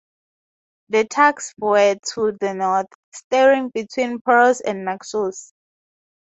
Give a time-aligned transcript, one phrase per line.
[0.89, 5.53] The Turks were to the north, steering between Paros and Naxos.